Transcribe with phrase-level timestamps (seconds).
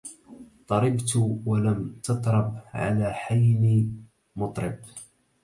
[0.67, 1.13] طربت
[1.45, 3.89] ولم تطرب على حين
[4.35, 4.79] مطرب